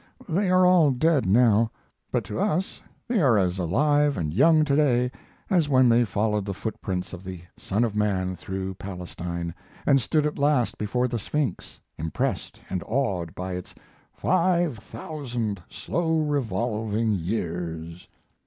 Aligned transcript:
They 0.27 0.49
are 0.49 0.65
all 0.65 0.89
dead 0.89 1.27
now; 1.27 1.69
but 2.11 2.23
to 2.23 2.39
us 2.39 2.81
they 3.07 3.21
are 3.21 3.37
as 3.37 3.59
alive 3.59 4.17
and 4.17 4.33
young 4.33 4.65
to 4.65 4.75
day 4.75 5.11
as 5.47 5.69
when 5.69 5.89
they 5.89 6.05
followed 6.05 6.43
the 6.43 6.55
footprints 6.55 7.13
of 7.13 7.23
the 7.23 7.41
Son 7.55 7.83
of 7.83 7.95
Man 7.95 8.33
through 8.35 8.73
Palestine, 8.73 9.53
and 9.85 10.01
stood 10.01 10.25
at 10.25 10.39
last 10.39 10.79
before 10.79 11.07
the 11.07 11.19
Sphinx, 11.19 11.79
impressed 11.99 12.59
and 12.67 12.81
awed 12.87 13.35
by 13.35 13.53
its 13.53 13.75
"five 14.11 14.79
thousand 14.79 15.61
slow 15.69 16.17
revolving 16.21 17.11
years." 17.13 18.07